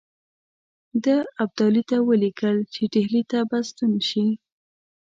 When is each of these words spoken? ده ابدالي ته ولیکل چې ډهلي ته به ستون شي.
ده 1.03 1.15
ابدالي 1.43 1.83
ته 1.89 1.97
ولیکل 2.09 2.57
چې 2.73 2.81
ډهلي 2.93 3.23
ته 3.31 3.39
به 3.49 3.57
ستون 3.69 3.93
شي. 4.09 4.25